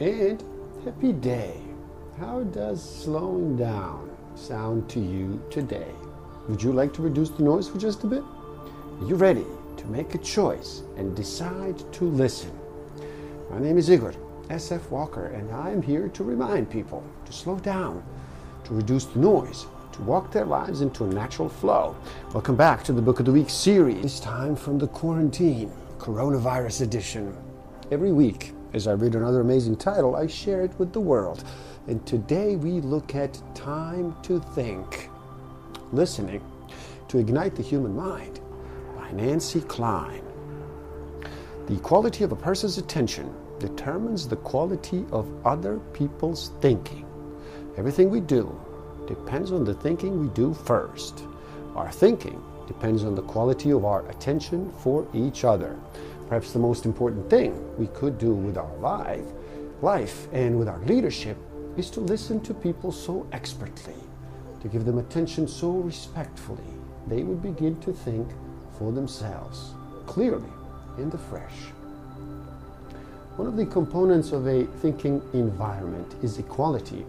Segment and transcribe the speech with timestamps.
[0.00, 0.42] and
[0.84, 1.60] happy day.
[2.18, 5.92] How does slowing down sound to you today?
[6.48, 8.24] Would you like to reduce the noise for just a bit?
[8.24, 9.46] Are you ready
[9.76, 12.50] to make a choice and decide to listen?
[13.52, 14.14] My name is Igor
[14.48, 18.02] SF Walker, and I'm here to remind people to slow down,
[18.64, 21.94] to reduce the noise, to walk their lives into a natural flow.
[22.32, 26.80] Welcome back to the Book of the Week series, this time from the quarantine, coronavirus
[26.80, 27.36] edition.
[27.92, 31.44] Every week, as I read another amazing title, I share it with the world.
[31.86, 35.08] And today we look at Time to Think
[35.92, 36.42] Listening
[37.08, 38.40] to Ignite the Human Mind
[38.94, 40.22] by Nancy Kline.
[41.66, 47.06] The quality of a person's attention determines the quality of other people's thinking.
[47.78, 48.54] Everything we do
[49.06, 51.24] depends on the thinking we do first.
[51.74, 55.76] Our thinking depends on the quality of our attention for each other.
[56.28, 59.24] Perhaps the most important thing we could do with our life,
[59.80, 61.38] life and with our leadership
[61.78, 63.94] is to listen to people so expertly,
[64.60, 66.70] to give them attention so respectfully,
[67.06, 68.28] they would begin to think
[68.78, 69.72] for themselves,
[70.04, 70.50] clearly
[70.98, 71.54] in the fresh.
[73.36, 77.06] One of the components of a thinking environment is equality.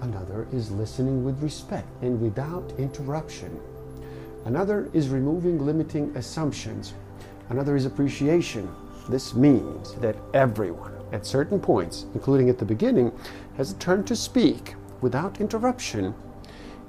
[0.00, 3.60] Another is listening with respect and without interruption.
[4.44, 6.94] Another is removing limiting assumptions.
[7.48, 8.68] Another is appreciation.
[9.08, 13.12] This means that everyone, at certain points, including at the beginning,
[13.56, 16.14] has a turn to speak without interruption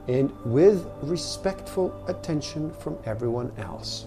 [0.07, 4.05] and with respectful attention from everyone else.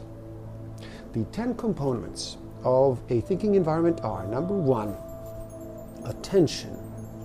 [1.13, 4.97] The 10 components of a thinking environment are number one,
[6.05, 6.77] attention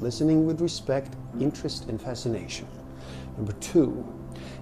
[0.03, 2.67] listening with respect, interest, and fascination.
[3.37, 4.05] Number two,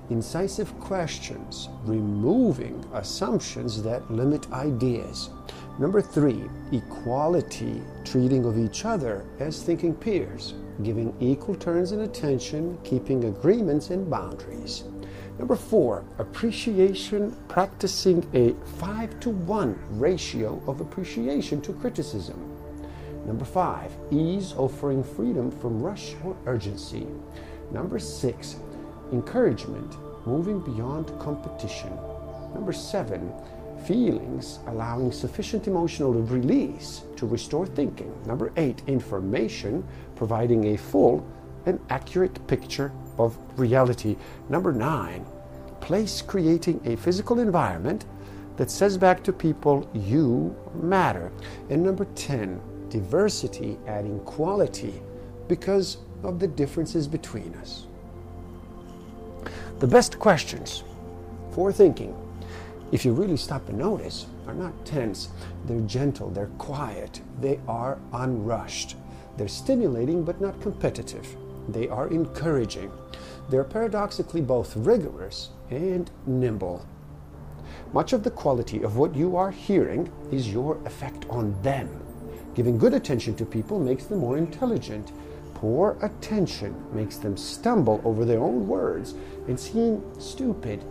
[0.09, 5.29] incisive questions, removing assumptions that limit ideas.
[5.79, 10.53] Number three, equality, treating of each other as thinking peers,
[10.83, 14.83] giving equal turns in attention, keeping agreements and boundaries.
[15.39, 22.47] Number four, appreciation, practicing a five to one ratio of appreciation to criticism.
[23.25, 27.07] Number five, ease offering freedom from rush or urgency.
[27.71, 28.57] Number six,
[29.11, 31.91] encouragement, moving beyond competition.
[32.53, 33.31] Number seven,
[33.85, 38.13] feelings, allowing sufficient emotional release to restore thinking.
[38.25, 39.83] Number eight, information,
[40.15, 41.25] providing a full
[41.65, 44.15] and accurate picture of reality.
[44.49, 45.25] Number nine,
[45.79, 48.05] place creating a physical environment
[48.57, 51.31] that says back to people, you matter.
[51.69, 55.01] And number 10, diversity adding quality
[55.47, 57.87] because of the differences between us.
[59.81, 60.83] The best questions
[61.53, 62.15] for thinking,
[62.91, 65.29] if you really stop and notice, are not tense,
[65.65, 68.95] they're gentle, they're quiet, they are unrushed.
[69.37, 71.35] They're stimulating but not competitive.
[71.67, 72.91] They are encouraging.
[73.49, 76.85] They're paradoxically both rigorous and nimble.
[77.91, 81.89] Much of the quality of what you are hearing is your effect on them.
[82.53, 85.11] Giving good attention to people makes them more intelligent.
[85.55, 89.13] Poor attention makes them stumble over their own words
[89.47, 90.83] and seem stupid.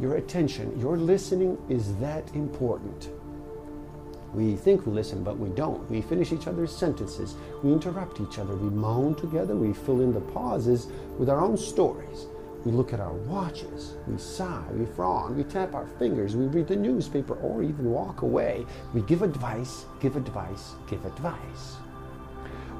[0.00, 3.10] Your attention, your listening is that important.
[4.34, 5.88] We think we listen, but we don't.
[5.88, 7.36] We finish each other's sentences.
[7.62, 8.56] We interrupt each other.
[8.56, 9.54] We moan together.
[9.54, 10.88] We fill in the pauses
[11.18, 12.26] with our own stories.
[12.64, 13.94] We look at our watches.
[14.08, 14.64] We sigh.
[14.72, 15.36] We frown.
[15.36, 16.34] We tap our fingers.
[16.34, 18.66] We read the newspaper or even walk away.
[18.92, 21.76] We give advice, give advice, give advice.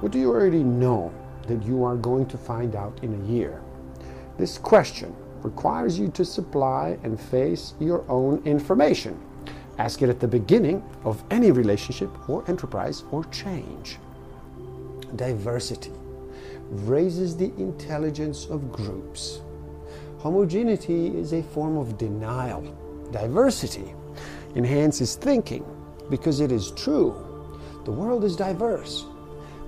[0.00, 1.12] What do you already know
[1.46, 3.62] that you are going to find out in a year?
[4.38, 9.20] This question requires you to supply and face your own information.
[9.78, 13.98] Ask it at the beginning of any relationship or enterprise or change.
[15.16, 15.92] Diversity
[16.70, 19.40] raises the intelligence of groups.
[20.18, 22.62] Homogeneity is a form of denial.
[23.12, 23.94] Diversity
[24.56, 25.64] enhances thinking
[26.08, 27.14] because it is true.
[27.84, 29.04] The world is diverse.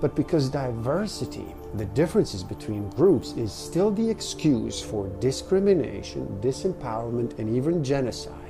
[0.00, 7.54] But because diversity, the differences between groups, is still the excuse for discrimination, disempowerment, and
[7.54, 8.46] even genocide,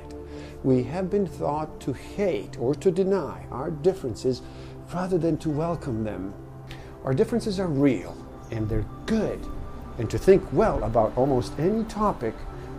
[0.63, 4.41] we have been thought to hate or to deny our differences
[4.93, 6.33] rather than to welcome them.
[7.03, 8.17] Our differences are real
[8.51, 9.39] and they're good.
[9.97, 12.33] And to think well about almost any topic,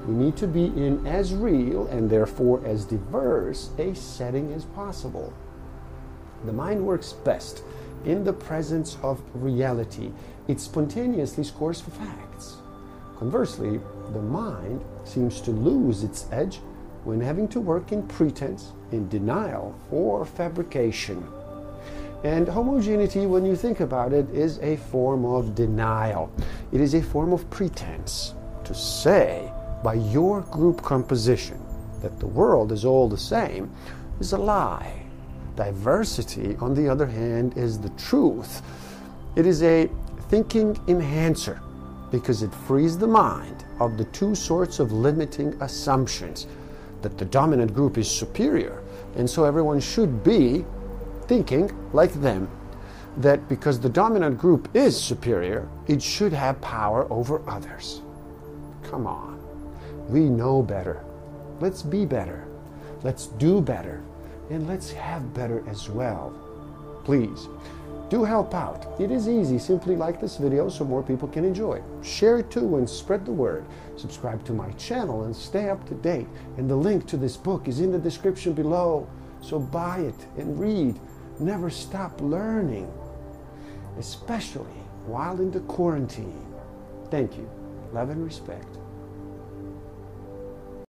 [0.07, 5.33] we need to be in as real and therefore as diverse a setting as possible.
[6.45, 7.63] The mind works best
[8.05, 10.11] in the presence of reality.
[10.49, 12.57] It spontaneously scores for facts.
[13.19, 13.81] Conversely,
[14.13, 16.61] the mind seems to lose its edge
[17.05, 21.27] when having to work in pretense, in denial, or fabrication.
[22.25, 26.33] And homogeneity, when you think about it, is a form of denial.
[26.73, 28.35] It is a form of pretense
[28.65, 29.53] to say
[29.83, 31.63] by your group composition
[32.03, 33.71] that the world is all the same
[34.21, 35.08] is a lie.
[35.59, 38.63] Diversity, on the other hand, is the truth.
[39.35, 39.91] It is a
[40.29, 41.61] thinking enhancer
[42.13, 46.47] because it frees the mind of the two sorts of limiting assumptions
[47.03, 48.85] that the dominant group is superior,
[49.17, 50.65] and so everyone should be
[51.27, 52.49] thinking like them
[53.17, 58.01] that because the dominant group is superior, it should have power over others.
[58.85, 59.43] Come on.
[60.09, 61.05] We know better.
[61.59, 62.47] Let's be better.
[63.03, 64.05] Let's do better.
[64.51, 66.33] And let's have better as well.
[67.05, 67.49] Please
[68.09, 68.87] do help out.
[68.99, 69.59] It is easy.
[69.59, 71.83] Simply like this video so more people can enjoy.
[72.03, 73.67] Share it too and spread the word.
[73.97, 76.27] Subscribe to my channel and stay up to date.
[76.57, 79.07] And the link to this book is in the description below.
[79.43, 80.99] So buy it and read.
[81.39, 82.91] Never stop learning,
[83.99, 84.65] especially
[85.07, 86.47] while in the quarantine.
[87.11, 87.49] Thank you.
[87.93, 88.79] Love and respect.